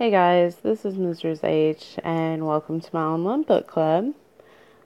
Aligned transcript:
Hey 0.00 0.10
guys, 0.10 0.56
this 0.62 0.86
is 0.86 0.94
Mrs. 0.94 1.44
H, 1.44 1.98
and 2.02 2.46
welcome 2.46 2.80
to 2.80 2.88
my 2.90 3.02
online 3.02 3.42
book 3.42 3.66
club. 3.66 4.14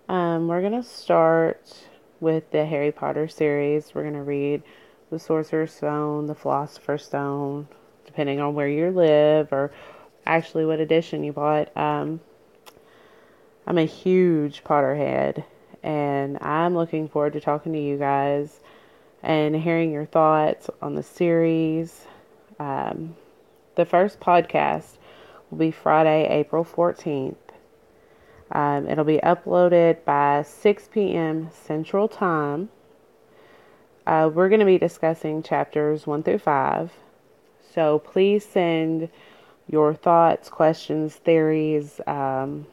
Um, 0.08 0.48
we're 0.48 0.60
going 0.60 0.72
to 0.72 0.82
start 0.82 1.72
with 2.18 2.50
the 2.50 2.66
Harry 2.66 2.90
Potter 2.90 3.28
series. 3.28 3.94
We're 3.94 4.02
going 4.02 4.14
to 4.14 4.24
read 4.24 4.64
The 5.12 5.20
Sorcerer's 5.20 5.72
Stone, 5.72 6.26
The 6.26 6.34
Philosopher's 6.34 7.04
Stone, 7.04 7.68
depending 8.04 8.40
on 8.40 8.54
where 8.54 8.66
you 8.66 8.90
live 8.90 9.52
or 9.52 9.70
actually 10.26 10.66
what 10.66 10.80
edition 10.80 11.22
you 11.22 11.32
bought. 11.32 11.70
Um, 11.76 12.18
I'm 13.68 13.78
a 13.78 13.84
huge 13.84 14.64
Potterhead, 14.64 15.44
and 15.84 16.38
I'm 16.40 16.74
looking 16.74 17.08
forward 17.08 17.34
to 17.34 17.40
talking 17.40 17.72
to 17.72 17.80
you 17.80 17.98
guys 17.98 18.58
and 19.22 19.54
hearing 19.54 19.92
your 19.92 20.06
thoughts 20.06 20.68
on 20.82 20.96
the 20.96 21.04
series. 21.04 22.04
Um, 22.58 23.14
the 23.76 23.84
first 23.84 24.18
podcast 24.18 24.96
will 25.54 25.66
be 25.66 25.70
Friday, 25.70 26.26
April 26.28 26.64
14th. 26.64 27.36
Um, 28.50 28.88
it'll 28.88 29.04
be 29.04 29.18
uploaded 29.18 30.04
by 30.04 30.42
6 30.42 30.88
p.m. 30.92 31.48
Central 31.52 32.08
Time. 32.08 32.70
Uh, 34.04 34.28
we're 34.34 34.48
going 34.48 34.60
to 34.60 34.66
be 34.66 34.78
discussing 34.78 35.44
chapters 35.44 36.08
1 36.08 36.24
through 36.24 36.40
5. 36.40 36.92
So 37.72 38.00
please 38.00 38.44
send 38.44 39.08
your 39.68 39.94
thoughts, 39.94 40.50
questions, 40.50 41.14
theories, 41.14 42.00
um, 42.06 42.66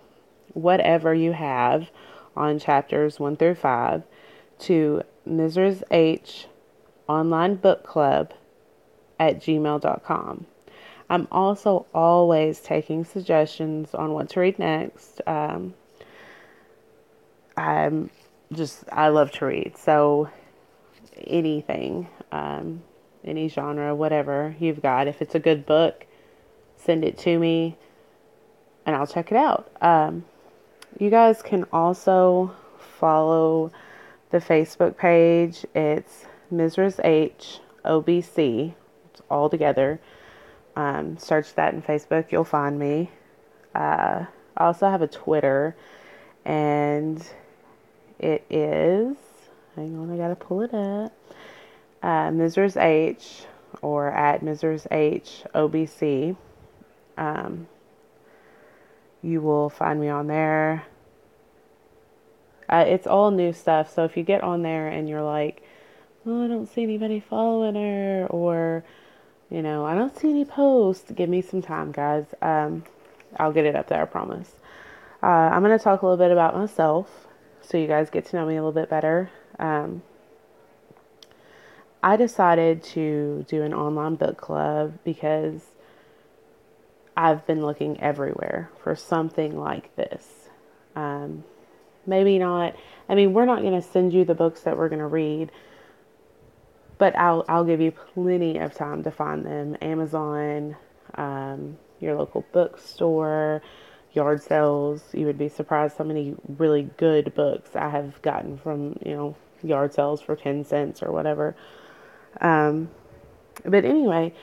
whatever 0.53 1.13
you 1.13 1.33
have 1.33 1.89
on 2.35 2.57
chapters 2.57 3.19
1 3.19 3.37
through 3.37 3.55
5 3.55 4.01
to 4.59 5.03
Mrs. 5.27 5.83
H 5.91 6.47
Online 7.07 7.55
Book 7.55 7.83
Club 7.83 8.33
at 9.19 9.39
gmail.com. 9.39 10.47
I'm 11.11 11.27
also 11.29 11.87
always 11.93 12.61
taking 12.61 13.03
suggestions 13.03 13.93
on 13.93 14.13
what 14.13 14.29
to 14.29 14.39
read 14.39 14.57
next. 14.57 15.19
Um, 15.27 15.73
I'm 17.57 18.09
just, 18.53 18.85
I 18.89 19.09
love 19.09 19.29
to 19.33 19.45
read. 19.45 19.77
So 19.77 20.29
anything, 21.17 22.07
um, 22.31 22.81
any 23.25 23.49
genre, 23.49 23.93
whatever 23.93 24.55
you've 24.57 24.81
got, 24.81 25.09
if 25.09 25.21
it's 25.21 25.35
a 25.35 25.39
good 25.39 25.65
book, 25.65 26.05
send 26.77 27.03
it 27.03 27.17
to 27.17 27.37
me 27.37 27.75
and 28.85 28.95
I'll 28.95 29.05
check 29.05 29.33
it 29.33 29.37
out. 29.37 29.69
Um, 29.81 30.23
you 30.97 31.09
guys 31.09 31.41
can 31.41 31.65
also 31.73 32.55
follow 32.99 33.73
the 34.29 34.37
Facebook 34.37 34.95
page. 34.95 35.65
It's 35.75 36.23
Mrs. 36.53 37.03
H 37.03 37.59
OBC. 37.83 38.73
It's 39.09 39.21
all 39.29 39.49
together. 39.49 39.99
Um, 40.75 41.17
search 41.17 41.53
that 41.55 41.73
in 41.73 41.81
Facebook, 41.81 42.31
you'll 42.31 42.43
find 42.43 42.79
me. 42.79 43.11
Uh, 43.75 44.25
I 44.57 44.65
also 44.65 44.89
have 44.89 45.01
a 45.01 45.07
Twitter, 45.07 45.75
and 46.45 47.25
it 48.19 48.45
is. 48.49 49.17
Hang 49.75 49.97
on, 49.97 50.11
I 50.11 50.17
gotta 50.17 50.35
pull 50.35 50.61
it 50.61 50.73
up. 50.73 51.13
Uh, 52.03 52.29
Mrs. 52.29 52.81
H 52.81 53.45
or 53.81 54.11
at 54.11 54.41
Mrs. 54.41 54.87
H 54.91 55.43
OBC. 55.55 56.35
Um, 57.17 57.67
you 59.21 59.41
will 59.41 59.69
find 59.69 59.99
me 59.99 60.09
on 60.09 60.27
there. 60.27 60.85
Uh, 62.69 62.85
it's 62.87 63.05
all 63.05 63.31
new 63.31 63.51
stuff, 63.51 63.93
so 63.93 64.05
if 64.05 64.15
you 64.15 64.23
get 64.23 64.43
on 64.43 64.61
there 64.61 64.87
and 64.87 65.09
you're 65.09 65.21
like, 65.21 65.61
oh, 66.25 66.45
I 66.45 66.47
don't 66.47 66.67
see 66.67 66.83
anybody 66.83 67.19
following 67.19 67.75
her, 67.75 68.27
or 68.29 68.83
you 69.51 69.61
know, 69.61 69.85
I 69.85 69.93
don't 69.95 70.17
see 70.17 70.29
any 70.29 70.45
posts. 70.45 71.11
Give 71.11 71.29
me 71.29 71.41
some 71.41 71.61
time, 71.61 71.91
guys. 71.91 72.25
Um, 72.41 72.85
I'll 73.35 73.51
get 73.51 73.65
it 73.65 73.75
up 73.75 73.87
there, 73.87 74.01
I 74.01 74.05
promise. 74.05 74.49
Uh, 75.21 75.25
I'm 75.25 75.61
going 75.61 75.77
to 75.77 75.83
talk 75.83 76.01
a 76.01 76.05
little 76.05 76.17
bit 76.17 76.31
about 76.31 76.55
myself 76.55 77.27
so 77.61 77.77
you 77.77 77.85
guys 77.85 78.09
get 78.09 78.25
to 78.27 78.37
know 78.37 78.45
me 78.45 78.55
a 78.55 78.63
little 78.63 78.71
bit 78.71 78.89
better. 78.89 79.29
Um, 79.59 80.01
I 82.01 82.15
decided 82.15 82.83
to 82.85 83.45
do 83.47 83.61
an 83.61 83.73
online 83.73 84.15
book 84.15 84.37
club 84.37 84.97
because 85.03 85.61
I've 87.15 87.45
been 87.45 87.61
looking 87.61 87.99
everywhere 87.99 88.71
for 88.83 88.95
something 88.95 89.59
like 89.59 89.95
this. 89.97 90.25
Um, 90.95 91.43
maybe 92.07 92.39
not, 92.39 92.75
I 93.07 93.15
mean, 93.15 93.33
we're 93.33 93.45
not 93.45 93.61
going 93.61 93.79
to 93.79 93.87
send 93.87 94.13
you 94.13 94.23
the 94.23 94.33
books 94.33 94.61
that 94.61 94.77
we're 94.77 94.89
going 94.89 94.99
to 94.99 95.07
read 95.07 95.51
but 97.01 97.17
I'll 97.17 97.43
I'll 97.49 97.63
give 97.63 97.81
you 97.81 97.91
plenty 97.91 98.59
of 98.59 98.75
time 98.75 99.01
to 99.05 99.09
find 99.09 99.43
them. 99.43 99.75
Amazon, 99.81 100.75
um, 101.15 101.79
your 101.99 102.15
local 102.15 102.45
bookstore, 102.51 103.63
yard 104.13 104.43
sales. 104.43 105.01
You 105.11 105.25
would 105.25 105.39
be 105.39 105.49
surprised 105.49 105.97
how 105.97 106.03
many 106.03 106.35
really 106.59 106.91
good 106.97 107.33
books 107.33 107.75
I 107.75 107.89
have 107.89 108.21
gotten 108.21 108.59
from 108.59 108.99
you 109.03 109.15
know 109.15 109.35
yard 109.63 109.95
sales 109.95 110.21
for 110.21 110.35
ten 110.35 110.63
cents 110.63 111.01
or 111.01 111.11
whatever. 111.11 111.55
Um, 112.39 112.91
but 113.65 113.83
anyway, 113.83 114.35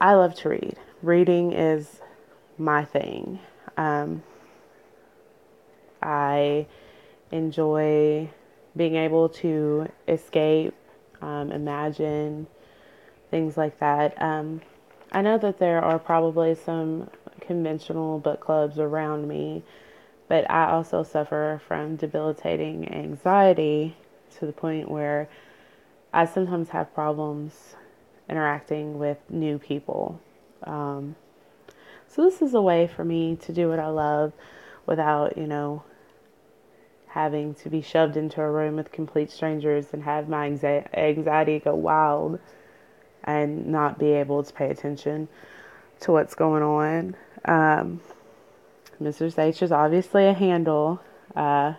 I 0.00 0.14
love 0.14 0.34
to 0.36 0.48
read. 0.48 0.78
Reading 1.02 1.52
is 1.52 2.00
my 2.56 2.86
thing. 2.86 3.38
Um, 3.76 4.22
I 6.02 6.66
enjoy 7.30 8.30
being 8.74 8.96
able 8.96 9.28
to 9.28 9.88
escape 10.08 10.74
um, 11.22 11.50
imagine, 11.50 12.46
things 13.30 13.56
like 13.56 13.78
that. 13.80 14.20
Um, 14.20 14.60
I 15.12 15.22
know 15.22 15.38
that 15.38 15.58
there 15.58 15.82
are 15.82 15.98
probably 15.98 16.54
some 16.54 17.08
conventional 17.40 18.18
book 18.18 18.40
clubs 18.40 18.78
around 18.78 19.28
me, 19.28 19.62
but 20.28 20.50
I 20.50 20.70
also 20.70 21.02
suffer 21.02 21.60
from 21.66 21.96
debilitating 21.96 22.92
anxiety 22.92 23.96
to 24.38 24.46
the 24.46 24.52
point 24.52 24.90
where 24.90 25.28
I 26.12 26.26
sometimes 26.26 26.70
have 26.70 26.94
problems 26.94 27.74
interacting 28.28 28.98
with 28.98 29.18
new 29.28 29.58
people. 29.58 30.20
Um, 30.64 31.16
so, 32.08 32.22
this 32.22 32.42
is 32.42 32.52
a 32.52 32.60
way 32.60 32.86
for 32.86 33.04
me 33.04 33.36
to 33.36 33.52
do 33.52 33.68
what 33.68 33.78
I 33.78 33.88
love 33.88 34.32
without, 34.86 35.38
you 35.38 35.46
know, 35.46 35.82
having 37.12 37.54
to 37.54 37.68
be 37.68 37.82
shoved 37.82 38.16
into 38.16 38.40
a 38.40 38.50
room 38.50 38.76
with 38.76 38.90
complete 38.90 39.30
strangers 39.30 39.88
and 39.92 40.02
have 40.02 40.28
my 40.28 40.46
anxiety 40.46 41.58
go 41.58 41.74
wild 41.74 42.38
and 43.24 43.66
not 43.66 43.98
be 43.98 44.12
able 44.12 44.42
to 44.42 44.52
pay 44.52 44.70
attention 44.70 45.28
to 46.00 46.10
what's 46.10 46.34
going 46.34 46.62
on. 46.62 47.14
Um, 47.44 48.00
Mrs. 49.00 49.38
H 49.38 49.62
is 49.62 49.70
obviously 49.70 50.26
a 50.26 50.32
handle. 50.32 51.02
Uh, 51.36 51.74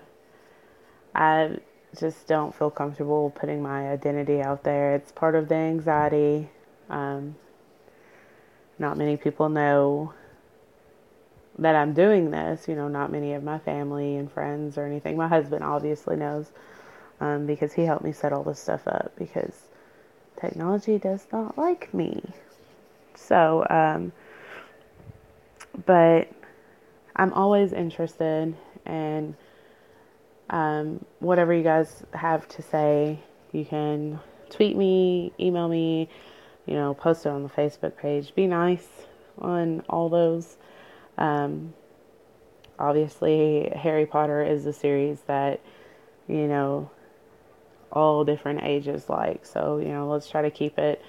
I 1.16 1.57
just 1.97 2.27
don't 2.27 2.53
feel 2.53 2.69
comfortable 2.69 3.31
putting 3.31 3.61
my 3.61 3.89
identity 3.89 4.39
out 4.39 4.63
there. 4.63 4.93
It's 4.93 5.11
part 5.11 5.33
of 5.33 5.49
the 5.49 5.55
anxiety. 5.55 6.49
Um, 6.91 7.35
not 8.77 8.97
many 8.97 9.17
people 9.17 9.49
know 9.49 10.13
that 11.59 11.75
I'm 11.75 11.94
doing 11.94 12.31
this. 12.31 12.68
You 12.68 12.75
know, 12.75 12.88
not 12.88 13.12
many 13.12 13.34
of 13.34 13.44
my 13.44 13.59
family 13.59 14.16
and 14.18 14.31
friends 14.31 14.78
or 14.78 14.86
anything. 14.86 15.18
My 15.18 15.28
husband 15.28 15.64
obviously 15.64 16.16
knows 16.16 16.52
um, 17.19 17.46
because 17.46 17.74
he 17.74 17.84
helped 17.84 18.03
me 18.03 18.12
set 18.12 18.34
all 18.34 18.44
this 18.44 18.59
stuff 18.59 18.88
up 18.88 19.14
because 19.18 19.68
technology 20.40 20.97
does 20.97 21.28
not 21.31 21.58
like 21.58 21.94
me. 21.94 22.22
So, 23.16 23.66
um, 23.69 24.12
but 25.86 26.30
I'm 27.16 27.34
always 27.34 27.74
interested 27.74 28.56
in 28.85 29.35
um, 30.50 31.03
whatever 31.20 31.53
you 31.53 31.64
guys 31.64 32.03
have 32.14 32.47
to 32.50 32.62
say. 32.62 33.20
You 33.52 33.66
can 33.66 34.20
tweet 34.50 34.75
me, 34.75 35.31
email 35.40 35.68
me, 35.68 36.09
you 36.66 36.74
know, 36.74 36.94
post 36.94 37.25
it 37.25 37.30
on 37.30 37.44
the 37.44 37.50
Facebook 37.50 37.96
page. 37.97 38.34
Be 38.35 38.47
nice 38.47 38.88
on 39.40 39.84
all 39.90 40.09
those. 40.09 40.58
Um, 41.17 41.73
obviously, 42.79 43.71
Harry 43.75 44.05
Potter 44.05 44.43
is 44.43 44.65
a 44.65 44.73
series 44.73 45.21
that, 45.27 45.61
you 46.27 46.47
know, 46.47 46.89
all 47.91 48.23
different 48.23 48.63
ages 48.63 49.09
like. 49.09 49.45
So, 49.45 49.77
you 49.77 49.89
know, 49.89 50.09
let's 50.09 50.29
try 50.29 50.41
to 50.41 50.51
keep 50.51 50.77
it 50.77 51.01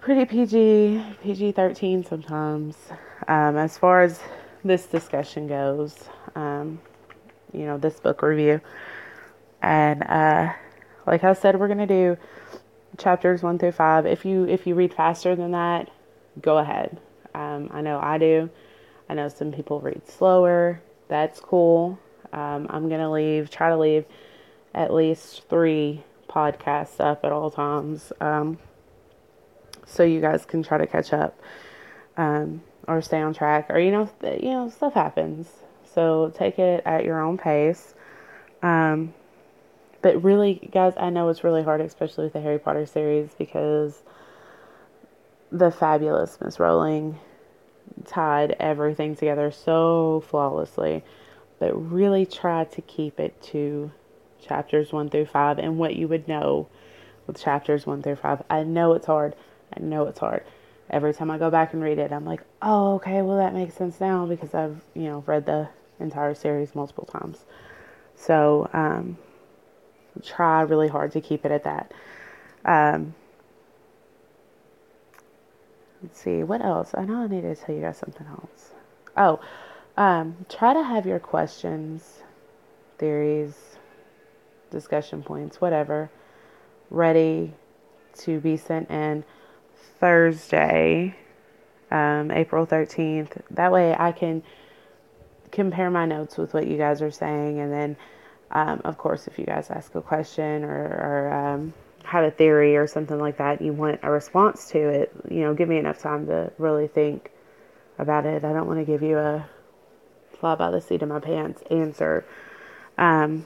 pretty 0.00 0.24
PG, 0.24 1.02
PG 1.22 1.52
13 1.52 2.04
sometimes. 2.04 2.76
Um, 3.26 3.56
as 3.56 3.76
far 3.76 4.02
as 4.02 4.20
this 4.64 4.86
discussion 4.86 5.46
goes, 5.46 5.96
um, 6.34 6.80
you 7.52 7.64
know, 7.64 7.78
this 7.78 8.00
book 8.00 8.22
review. 8.22 8.60
And 9.62 10.02
uh, 10.04 10.52
like 11.06 11.24
I 11.24 11.32
said, 11.32 11.58
we're 11.58 11.68
going 11.68 11.78
to 11.78 11.86
do 11.86 12.16
chapters 12.96 13.42
one 13.42 13.58
through 13.58 13.72
five. 13.72 14.06
If 14.06 14.24
you 14.24 14.44
if 14.44 14.66
you 14.66 14.74
read 14.74 14.94
faster 14.94 15.34
than 15.34 15.52
that, 15.52 15.90
go 16.40 16.58
ahead. 16.58 16.98
Um, 17.34 17.70
I 17.72 17.80
know 17.80 17.98
I 18.00 18.18
do. 18.18 18.50
I 19.08 19.14
know 19.14 19.28
some 19.28 19.52
people 19.52 19.80
read 19.80 20.06
slower. 20.08 20.80
That's 21.08 21.40
cool. 21.40 21.98
Um, 22.32 22.66
I'm 22.70 22.88
going 22.88 23.00
to 23.00 23.10
leave, 23.10 23.50
try 23.50 23.70
to 23.70 23.76
leave 23.78 24.04
at 24.74 24.92
least 24.92 25.48
three 25.48 26.04
podcasts 26.28 27.00
up 27.00 27.24
at 27.24 27.32
all 27.32 27.50
times 27.50 28.12
um, 28.20 28.58
so 29.86 30.02
you 30.02 30.20
guys 30.20 30.44
can 30.44 30.62
try 30.62 30.78
to 30.78 30.86
catch 30.86 31.12
up. 31.12 31.40
um, 32.18 32.62
or 32.86 33.00
stay 33.02 33.20
on 33.20 33.32
track, 33.34 33.66
or 33.70 33.78
you 33.78 33.90
know, 33.90 34.08
th- 34.20 34.42
you 34.42 34.50
know, 34.50 34.68
stuff 34.68 34.94
happens. 34.94 35.48
So 35.94 36.32
take 36.34 36.58
it 36.58 36.82
at 36.84 37.04
your 37.04 37.20
own 37.22 37.38
pace. 37.38 37.94
Um, 38.62 39.14
but 40.02 40.22
really, 40.22 40.68
guys, 40.72 40.94
I 40.96 41.10
know 41.10 41.28
it's 41.28 41.44
really 41.44 41.62
hard, 41.62 41.80
especially 41.80 42.24
with 42.24 42.32
the 42.32 42.40
Harry 42.40 42.58
Potter 42.58 42.86
series, 42.86 43.30
because 43.38 44.02
the 45.52 45.70
fabulous 45.70 46.38
Miss 46.40 46.58
Rowling 46.58 47.18
tied 48.04 48.56
everything 48.58 49.16
together 49.16 49.50
so 49.50 50.22
flawlessly. 50.28 51.04
But 51.58 51.74
really 51.74 52.24
try 52.24 52.64
to 52.64 52.82
keep 52.82 53.18
it 53.18 53.40
to 53.44 53.90
chapters 54.40 54.92
one 54.92 55.10
through 55.10 55.26
five 55.26 55.58
and 55.58 55.78
what 55.78 55.96
you 55.96 56.06
would 56.08 56.28
know 56.28 56.68
with 57.26 57.40
chapters 57.40 57.86
one 57.86 58.02
through 58.02 58.16
five. 58.16 58.42
I 58.48 58.62
know 58.62 58.92
it's 58.94 59.06
hard. 59.06 59.34
I 59.76 59.80
know 59.80 60.06
it's 60.06 60.20
hard. 60.20 60.44
Every 60.90 61.12
time 61.12 61.30
I 61.30 61.38
go 61.38 61.50
back 61.50 61.72
and 61.72 61.82
read 61.82 61.98
it, 61.98 62.12
I'm 62.12 62.24
like, 62.24 62.40
oh, 62.62 62.94
okay, 62.94 63.20
well, 63.22 63.36
that 63.36 63.52
makes 63.52 63.74
sense 63.74 64.00
now 64.00 64.24
because 64.24 64.54
I've, 64.54 64.80
you 64.94 65.04
know, 65.04 65.22
read 65.26 65.44
the 65.44 65.68
entire 66.00 66.34
series 66.34 66.74
multiple 66.74 67.04
times. 67.04 67.44
So, 68.16 68.70
um, 68.72 69.18
try 70.22 70.62
really 70.62 70.88
hard 70.88 71.12
to 71.12 71.20
keep 71.20 71.44
it 71.44 71.52
at 71.52 71.64
that. 71.64 71.92
Um, 72.64 73.14
let's 76.02 76.20
see, 76.20 76.42
what 76.42 76.62
else? 76.62 76.92
I 76.94 77.04
know 77.04 77.22
I 77.22 77.26
need 77.26 77.42
to 77.42 77.54
tell 77.54 77.74
you 77.74 77.82
guys 77.82 77.98
something 77.98 78.26
else. 78.26 78.70
Oh, 79.16 79.40
um, 79.96 80.36
try 80.48 80.74
to 80.74 80.82
have 80.82 81.06
your 81.06 81.18
questions, 81.18 82.22
theories, 82.98 83.76
discussion 84.70 85.22
points, 85.22 85.60
whatever, 85.60 86.10
ready 86.90 87.54
to 88.18 88.40
be 88.40 88.56
sent 88.56 88.90
in 88.90 89.24
Thursday, 89.98 91.16
um, 91.90 92.30
April 92.30 92.66
13th. 92.66 93.40
That 93.50 93.72
way 93.72 93.94
I 93.98 94.12
can 94.12 94.42
compare 95.50 95.90
my 95.90 96.04
notes 96.06 96.36
with 96.36 96.54
what 96.54 96.66
you 96.66 96.76
guys 96.76 97.02
are 97.02 97.10
saying. 97.10 97.58
And 97.58 97.72
then, 97.72 97.96
um, 98.50 98.80
of 98.84 98.98
course, 98.98 99.26
if 99.26 99.38
you 99.38 99.46
guys 99.46 99.70
ask 99.70 99.94
a 99.94 100.02
question 100.02 100.64
or, 100.64 100.84
or 100.84 101.32
um, 101.32 101.74
have 102.08 102.24
a 102.24 102.30
theory 102.30 102.74
or 102.74 102.86
something 102.86 103.18
like 103.18 103.36
that, 103.36 103.60
you 103.60 103.70
want 103.70 104.00
a 104.02 104.10
response 104.10 104.70
to 104.70 104.78
it, 104.78 105.12
you 105.30 105.40
know, 105.40 105.52
give 105.52 105.68
me 105.68 105.76
enough 105.76 105.98
time 105.98 106.26
to 106.26 106.50
really 106.56 106.88
think 106.88 107.30
about 107.98 108.24
it. 108.24 108.44
I 108.44 108.52
don't 108.54 108.66
want 108.66 108.78
to 108.78 108.86
give 108.86 109.02
you 109.02 109.18
a 109.18 109.46
fly 110.40 110.54
by 110.54 110.70
the 110.70 110.80
seat 110.80 111.02
of 111.02 111.10
my 111.10 111.20
pants 111.20 111.62
answer. 111.70 112.24
Um, 112.96 113.44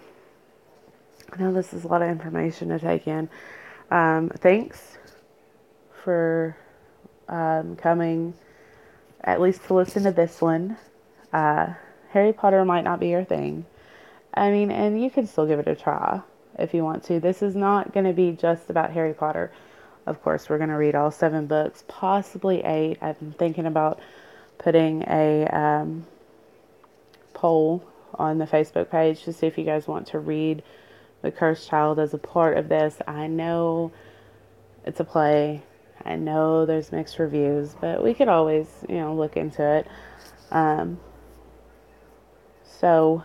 I 1.33 1.41
know 1.41 1.53
this 1.53 1.73
is 1.73 1.83
a 1.83 1.89
lot 1.89 2.03
of 2.03 2.09
information 2.09 2.69
to 2.69 2.79
take 2.79 3.09
in. 3.09 3.29
Um, 3.91 4.31
thanks 4.31 4.97
for 6.05 6.57
um, 7.29 7.75
coming, 7.75 8.33
at 9.23 9.41
least 9.41 9.65
to 9.65 9.75
listen 9.75 10.05
to 10.05 10.13
this 10.13 10.41
one. 10.41 10.77
Uh, 11.33 11.75
Harry 12.11 12.33
Potter 12.33 12.65
might 12.65 12.85
not 12.85 13.01
be 13.01 13.09
your 13.09 13.25
thing. 13.25 13.67
I 14.33 14.53
mean, 14.53 14.71
and 14.71 15.03
you 15.03 15.11
can 15.11 15.27
still 15.27 15.47
give 15.47 15.59
it 15.59 15.67
a 15.67 15.75
try 15.75 16.23
if 16.59 16.75
you 16.75 16.85
want 16.85 17.05
to. 17.05 17.21
This 17.21 17.43
is 17.43 17.55
not 17.55 17.93
going 17.93 18.07
to 18.07 18.13
be 18.13 18.33
just 18.33 18.71
about 18.71 18.91
Harry 18.91 19.15
Potter. 19.15 19.53
Of 20.07 20.23
course, 20.23 20.49
we're 20.49 20.59
going 20.59 20.71
to 20.71 20.77
read 20.77 20.95
all 20.95 21.11
seven 21.11 21.47
books, 21.47 21.85
possibly 21.87 22.63
eight. 22.65 22.99
I've 23.01 23.19
been 23.19 23.33
thinking 23.33 23.67
about 23.67 24.01
putting 24.59 25.03
a 25.03 25.47
um, 25.47 26.07
poll 27.35 27.85
on 28.15 28.39
the 28.39 28.47
Facebook 28.47 28.91
page 28.91 29.23
to 29.25 29.33
see 29.33 29.47
if 29.47 29.57
you 29.57 29.65
guys 29.65 29.87
want 29.87 30.09
to 30.09 30.19
read 30.19 30.63
The 31.23 31.31
Cursed 31.31 31.69
Child 31.69 31.99
as 31.99 32.15
a 32.15 32.19
part 32.19 32.57
of 32.59 32.69
this. 32.69 32.97
I 33.07 33.27
know 33.27 33.93
it's 34.85 35.01
a 35.01 35.05
play. 35.05 35.63
I 36.05 36.17
know 36.17 36.67
there's 36.67 36.91
mixed 36.91 37.19
reviews, 37.19 37.75
but 37.81 38.03
we 38.03 38.13
could 38.13 38.29
always, 38.29 38.67
you 38.89 38.97
know, 38.97 39.15
look 39.15 39.37
into 39.37 39.63
it. 39.63 39.87
Um, 40.51 40.99
so, 42.65 43.25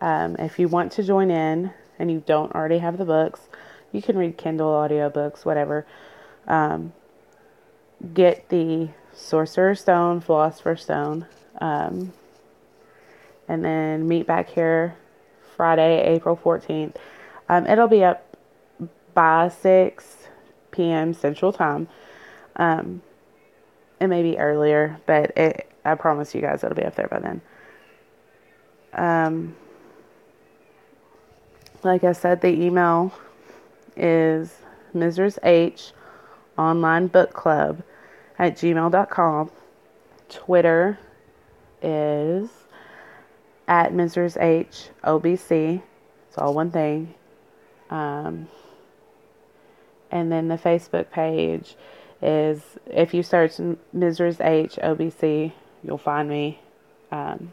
um, 0.00 0.36
if 0.38 0.58
you 0.58 0.68
want 0.68 0.92
to 0.92 1.02
join 1.02 1.30
in 1.30 1.72
and 1.98 2.10
you 2.10 2.22
don't 2.26 2.54
already 2.54 2.78
have 2.78 2.98
the 2.98 3.04
books, 3.04 3.48
you 3.92 4.02
can 4.02 4.16
read 4.16 4.36
Kindle 4.36 4.68
audiobooks, 4.68 5.44
whatever. 5.44 5.86
Um, 6.46 6.92
get 8.14 8.48
the 8.48 8.90
Sorcerer's 9.12 9.80
Stone, 9.80 10.20
Philosopher's 10.20 10.82
Stone, 10.82 11.26
um, 11.60 12.12
and 13.48 13.64
then 13.64 14.06
meet 14.06 14.26
back 14.26 14.50
here 14.50 14.96
Friday, 15.56 16.02
April 16.14 16.36
14th. 16.36 16.96
Um, 17.48 17.66
it'll 17.66 17.88
be 17.88 18.04
up 18.04 18.36
by 19.14 19.48
6 19.48 20.28
p.m. 20.70 21.14
Central 21.14 21.52
Time. 21.52 21.88
Um, 22.56 23.02
it 24.00 24.08
may 24.08 24.22
be 24.22 24.38
earlier, 24.38 25.00
but 25.06 25.36
it, 25.36 25.70
I 25.84 25.94
promise 25.94 26.34
you 26.34 26.40
guys 26.40 26.62
it'll 26.62 26.76
be 26.76 26.84
up 26.84 26.96
there 26.96 27.08
by 27.08 27.20
then. 27.20 27.40
Um, 28.92 29.56
like 31.86 32.04
I 32.04 32.12
said, 32.12 32.40
the 32.40 32.48
email 32.48 33.12
is 33.96 34.56
Mrs. 34.94 35.38
H 35.42 35.92
online 36.58 37.06
book 37.06 37.32
club 37.32 37.82
at 38.38 38.56
gmail.com. 38.56 39.50
Twitter 40.28 40.98
is 41.80 42.48
at 43.68 43.92
Mrs. 43.92 44.40
H 44.40 44.90
OBC. 45.04 45.82
It's 46.28 46.38
all 46.38 46.54
one 46.54 46.70
thing. 46.70 47.14
Um, 47.90 48.48
and 50.10 50.30
then 50.30 50.48
the 50.48 50.56
Facebook 50.56 51.10
page 51.10 51.76
is 52.22 52.62
if 52.86 53.14
you 53.14 53.22
search 53.22 53.52
Mrs. 53.94 54.44
H 54.44 54.76
OBC, 54.82 55.52
you'll 55.82 55.98
find 55.98 56.28
me. 56.28 56.60
Um, 57.12 57.52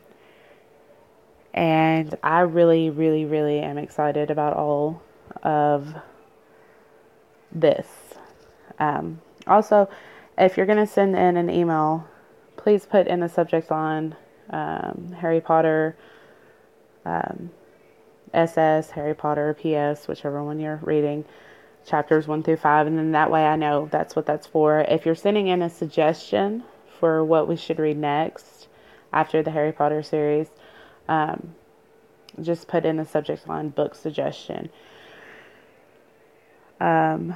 and 1.54 2.18
I 2.24 2.42
really, 2.42 2.90
really, 2.90 3.26
really 3.26 3.60
am 3.60 3.78
excited 3.78 4.32
about 4.32 4.54
all 4.54 5.02
of 5.44 5.94
this. 7.52 7.88
Um, 8.80 9.22
also, 9.46 9.90
if 10.38 10.58
you're 10.58 10.66
going 10.66 10.80
to 10.80 10.88
send 10.88 11.16
in 11.16 11.38
an 11.38 11.50
email, 11.50 12.08
please 12.58 12.86
put 12.86 13.08
in 13.08 13.20
the 13.20 13.30
subject 13.30 13.70
line 13.70 14.16
um, 14.50 15.16
Harry 15.20 15.42
Potter 15.42 15.96
um, 17.06 17.52
SS, 18.34 18.92
Harry 18.92 19.14
Potter 19.14 19.54
PS, 19.54 20.08
whichever 20.08 20.44
one 20.44 20.60
you're 20.60 20.80
reading, 20.82 21.26
chapters 21.86 22.28
1 22.28 22.44
through 22.44 22.58
5, 22.58 22.88
and 22.88 22.98
then 22.98 23.12
that 23.12 23.30
way 23.30 23.46
I 23.46 23.56
know 23.56 23.88
that's 23.92 24.16
what 24.16 24.26
that's 24.26 24.48
for. 24.48 24.82
If 24.82 25.06
you're 25.06 25.14
sending 25.14 25.48
in 25.48 25.62
a 25.62 25.70
suggestion 25.70 26.64
for 27.00 27.24
what 27.24 27.48
we 27.48 27.56
should 27.56 27.78
read 27.78 27.98
next 27.98 28.68
after 29.12 29.44
the 29.44 29.52
Harry 29.52 29.72
Potter 29.72 30.02
series, 30.02 30.48
um, 31.08 31.56
just 32.42 32.68
put 32.68 32.86
in 32.86 32.98
the 32.98 33.06
subject 33.06 33.48
line 33.48 33.70
book 33.70 33.96
suggestion. 33.96 34.70
Um, 36.80 37.36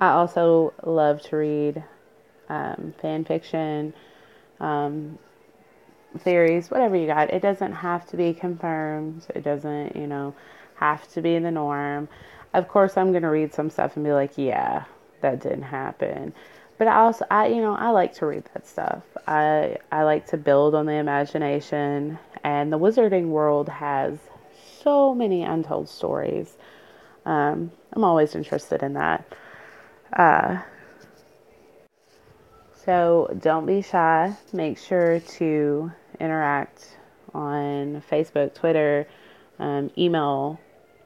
I 0.00 0.08
also 0.10 0.72
love 0.84 1.20
to 1.22 1.36
read 1.36 1.84
um, 2.48 2.94
fan 3.00 3.24
fiction, 3.24 3.92
um, 4.58 5.18
theories, 6.18 6.70
whatever 6.70 6.96
you 6.96 7.06
got. 7.06 7.30
It 7.30 7.42
doesn't 7.42 7.72
have 7.72 8.06
to 8.08 8.16
be 8.16 8.32
confirmed. 8.32 9.26
It 9.34 9.44
doesn't, 9.44 9.94
you 9.94 10.06
know, 10.06 10.34
have 10.76 11.06
to 11.12 11.20
be 11.20 11.38
the 11.38 11.50
norm. 11.50 12.08
Of 12.54 12.66
course, 12.66 12.96
I'm 12.96 13.12
going 13.12 13.22
to 13.22 13.30
read 13.30 13.54
some 13.54 13.70
stuff 13.70 13.96
and 13.96 14.04
be 14.04 14.12
like, 14.12 14.32
yeah, 14.36 14.84
that 15.20 15.40
didn't 15.40 15.62
happen. 15.62 16.32
But 16.80 16.88
I 16.88 16.96
also, 17.00 17.26
I 17.30 17.48
you 17.48 17.60
know, 17.60 17.74
I 17.74 17.90
like 17.90 18.14
to 18.14 18.26
read 18.26 18.44
that 18.54 18.66
stuff. 18.66 19.02
I 19.26 19.76
I 19.92 20.04
like 20.04 20.28
to 20.28 20.38
build 20.38 20.74
on 20.74 20.86
the 20.86 20.94
imagination, 20.94 22.18
and 22.42 22.72
the 22.72 22.78
Wizarding 22.78 23.26
world 23.26 23.68
has 23.68 24.18
so 24.82 25.14
many 25.14 25.42
untold 25.42 25.90
stories. 25.90 26.56
Um, 27.26 27.70
I'm 27.92 28.02
always 28.02 28.34
interested 28.34 28.82
in 28.82 28.94
that. 28.94 29.30
Uh, 30.10 30.62
so 32.72 33.36
don't 33.38 33.66
be 33.66 33.82
shy. 33.82 34.34
Make 34.54 34.78
sure 34.78 35.20
to 35.20 35.92
interact 36.18 36.96
on 37.34 38.02
Facebook, 38.10 38.54
Twitter, 38.54 39.06
um, 39.58 39.90
email, 39.98 40.58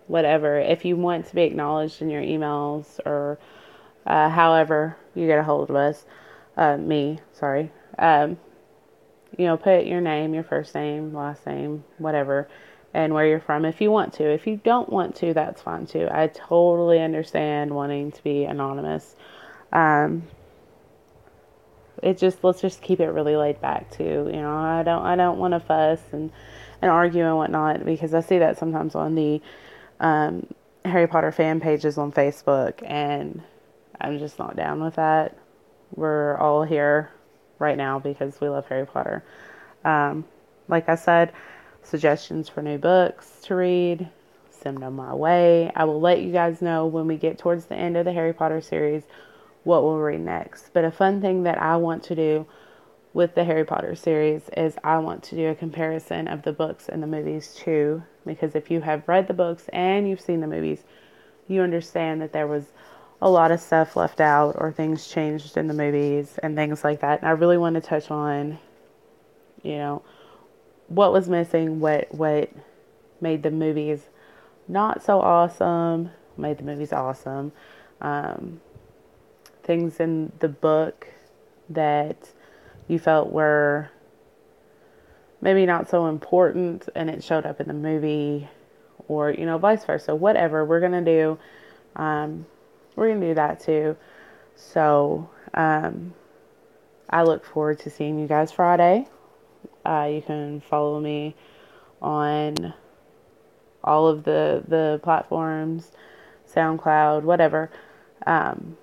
whatever. 0.06 0.56
If 0.60 0.84
you 0.84 0.96
want 0.96 1.26
to 1.26 1.34
be 1.34 1.42
acknowledged 1.42 2.00
in 2.00 2.10
your 2.10 2.22
emails 2.22 3.00
or 3.04 3.40
uh, 4.06 4.28
however 4.28 4.96
you 5.14 5.26
get 5.26 5.38
a 5.38 5.42
hold 5.42 5.70
of 5.70 5.76
us, 5.76 6.04
uh, 6.56 6.76
me, 6.76 7.18
sorry, 7.32 7.70
um, 7.98 8.38
you 9.36 9.46
know, 9.46 9.56
put 9.56 9.86
your 9.86 10.00
name, 10.00 10.34
your 10.34 10.44
first 10.44 10.74
name, 10.74 11.12
last 11.14 11.46
name, 11.46 11.84
whatever, 11.98 12.48
and 12.92 13.12
where 13.12 13.26
you're 13.26 13.40
from 13.40 13.64
if 13.64 13.80
you 13.80 13.90
want 13.90 14.12
to. 14.14 14.24
If 14.24 14.46
you 14.46 14.60
don't 14.62 14.88
want 14.88 15.16
to, 15.16 15.34
that's 15.34 15.62
fine 15.62 15.86
too. 15.86 16.08
I 16.10 16.28
totally 16.28 17.00
understand 17.00 17.74
wanting 17.74 18.12
to 18.12 18.22
be 18.22 18.44
anonymous. 18.44 19.16
Um, 19.72 20.22
it 22.02 22.18
just 22.18 22.44
let's 22.44 22.60
just 22.60 22.82
keep 22.82 23.00
it 23.00 23.08
really 23.08 23.36
laid 23.36 23.60
back 23.60 23.90
too. 23.90 24.30
You 24.32 24.42
know, 24.42 24.56
I 24.56 24.82
don't 24.84 25.02
I 25.04 25.16
don't 25.16 25.38
want 25.38 25.54
to 25.54 25.60
fuss 25.60 26.00
and 26.12 26.30
and 26.82 26.90
argue 26.90 27.24
and 27.24 27.36
whatnot 27.36 27.84
because 27.84 28.14
I 28.14 28.20
see 28.20 28.38
that 28.38 28.58
sometimes 28.58 28.94
on 28.94 29.14
the 29.14 29.40
um, 30.00 30.46
Harry 30.84 31.06
Potter 31.06 31.32
fan 31.32 31.60
pages 31.60 31.96
on 31.98 32.12
Facebook 32.12 32.82
and 32.84 33.42
I'm 34.00 34.18
just 34.18 34.38
not 34.38 34.56
down 34.56 34.82
with 34.82 34.96
that. 34.96 35.36
We're 35.94 36.36
all 36.38 36.64
here 36.64 37.10
right 37.58 37.76
now 37.76 37.98
because 37.98 38.40
we 38.40 38.48
love 38.48 38.66
Harry 38.66 38.86
Potter. 38.86 39.24
Um, 39.84 40.24
like 40.68 40.88
I 40.88 40.94
said, 40.94 41.32
suggestions 41.82 42.48
for 42.48 42.62
new 42.62 42.78
books 42.78 43.30
to 43.44 43.54
read, 43.54 44.08
send 44.50 44.78
them 44.78 44.96
my 44.96 45.14
way. 45.14 45.70
I 45.74 45.84
will 45.84 46.00
let 46.00 46.22
you 46.22 46.32
guys 46.32 46.62
know 46.62 46.86
when 46.86 47.06
we 47.06 47.16
get 47.16 47.38
towards 47.38 47.66
the 47.66 47.76
end 47.76 47.96
of 47.96 48.04
the 48.04 48.12
Harry 48.12 48.32
Potter 48.32 48.60
series 48.60 49.04
what 49.64 49.82
we'll 49.82 49.98
read 49.98 50.20
next. 50.20 50.70
But 50.72 50.84
a 50.84 50.90
fun 50.90 51.20
thing 51.20 51.42
that 51.44 51.60
I 51.60 51.76
want 51.76 52.02
to 52.04 52.14
do 52.14 52.46
with 53.12 53.34
the 53.34 53.44
Harry 53.44 53.64
Potter 53.64 53.94
series 53.94 54.42
is 54.56 54.76
I 54.82 54.98
want 54.98 55.22
to 55.24 55.36
do 55.36 55.48
a 55.48 55.54
comparison 55.54 56.28
of 56.28 56.42
the 56.42 56.52
books 56.52 56.88
and 56.88 57.02
the 57.02 57.06
movies 57.06 57.54
too. 57.54 58.02
Because 58.26 58.54
if 58.54 58.70
you 58.70 58.80
have 58.80 59.08
read 59.08 59.28
the 59.28 59.34
books 59.34 59.68
and 59.72 60.08
you've 60.08 60.20
seen 60.20 60.40
the 60.40 60.46
movies, 60.46 60.82
you 61.48 61.62
understand 61.62 62.20
that 62.22 62.32
there 62.32 62.46
was 62.46 62.72
a 63.24 63.30
lot 63.30 63.50
of 63.50 63.58
stuff 63.58 63.96
left 63.96 64.20
out 64.20 64.54
or 64.58 64.70
things 64.70 65.08
changed 65.08 65.56
in 65.56 65.66
the 65.66 65.72
movies 65.72 66.38
and 66.42 66.54
things 66.54 66.84
like 66.84 67.00
that. 67.00 67.20
And 67.20 67.28
I 67.28 67.32
really 67.32 67.56
want 67.56 67.74
to 67.74 67.80
touch 67.80 68.10
on, 68.10 68.58
you 69.62 69.78
know, 69.78 70.02
what 70.88 71.10
was 71.10 71.26
missing, 71.26 71.80
what 71.80 72.14
what 72.14 72.50
made 73.22 73.42
the 73.42 73.50
movies 73.50 74.02
not 74.68 75.02
so 75.02 75.22
awesome, 75.22 76.10
made 76.36 76.58
the 76.58 76.64
movies 76.64 76.92
awesome. 76.92 77.52
Um, 78.02 78.60
things 79.62 80.00
in 80.00 80.30
the 80.40 80.48
book 80.48 81.08
that 81.70 82.30
you 82.88 82.98
felt 82.98 83.32
were 83.32 83.88
maybe 85.40 85.64
not 85.64 85.88
so 85.88 86.08
important 86.08 86.90
and 86.94 87.08
it 87.08 87.24
showed 87.24 87.46
up 87.46 87.58
in 87.58 87.68
the 87.68 87.74
movie 87.74 88.50
or 89.08 89.30
you 89.30 89.46
know 89.46 89.56
vice 89.56 89.82
versa 89.84 90.14
whatever 90.14 90.64
we're 90.64 90.80
gonna 90.80 91.02
do 91.02 91.38
um, 91.96 92.44
we're 92.96 93.08
gonna 93.08 93.26
do 93.26 93.34
that 93.34 93.60
too 93.60 93.96
so 94.54 95.28
um, 95.54 96.14
i 97.10 97.22
look 97.22 97.44
forward 97.44 97.78
to 97.78 97.90
seeing 97.90 98.18
you 98.18 98.26
guys 98.26 98.52
friday 98.52 99.06
uh, 99.84 100.08
you 100.10 100.22
can 100.22 100.60
follow 100.60 101.00
me 101.00 101.34
on 102.00 102.72
all 103.82 104.06
of 104.06 104.24
the 104.24 104.62
the 104.68 105.00
platforms 105.02 105.92
soundcloud 106.52 107.22
whatever 107.22 107.70
um, 108.26 108.76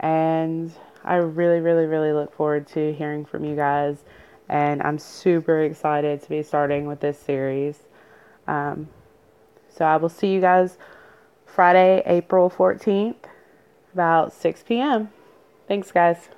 and 0.00 0.72
I 1.04 1.16
really, 1.16 1.60
really, 1.60 1.86
really 1.86 2.12
look 2.12 2.34
forward 2.34 2.66
to 2.68 2.92
hearing 2.92 3.24
from 3.24 3.44
you 3.44 3.54
guys. 3.54 4.04
And 4.48 4.82
I'm 4.82 4.98
super 4.98 5.62
excited 5.62 6.22
to 6.22 6.28
be 6.28 6.42
starting 6.42 6.86
with 6.86 7.00
this 7.00 7.18
series. 7.18 7.78
Um, 8.46 8.88
so 9.68 9.84
I 9.84 9.96
will 9.96 10.08
see 10.08 10.32
you 10.32 10.40
guys 10.40 10.78
Friday, 11.54 12.02
April 12.04 12.50
14th, 12.50 13.14
about 13.92 14.32
6 14.32 14.64
p.m. 14.64 15.10
Thanks, 15.68 15.92
guys. 15.92 16.28